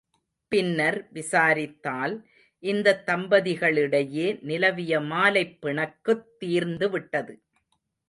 [0.51, 2.15] பின்னர் விசாரித்தால்,
[2.63, 7.35] இந்தத் தம்பதிகளிடையே நிலவிய மாலைப் பிணக்குத் தீர்ந்து விட்டது.